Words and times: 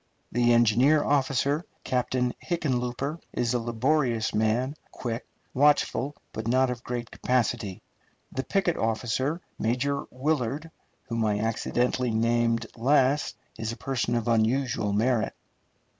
The 0.31 0.51
engineer 0.51 1.03
officer, 1.03 1.63
Captain 1.83 2.33
Hickenlooper, 2.43 3.19
is 3.33 3.53
a 3.53 3.59
laborious 3.59 4.33
man, 4.33 4.73
quick, 4.91 5.27
watchful, 5.53 6.15
but 6.33 6.47
not 6.47 6.71
of 6.71 6.83
great 6.83 7.11
capacity. 7.11 7.83
The 8.31 8.43
picket 8.43 8.77
officer, 8.77 9.41
Major 9.59 10.03
Willard, 10.09 10.71
whom 11.03 11.23
I 11.23 11.37
accidentally 11.39 12.09
name 12.09 12.57
last, 12.75 13.35
is 13.59 13.71
a 13.71 13.77
person 13.77 14.15
of 14.15 14.27
unusual 14.27 14.91
merit. 14.91 15.35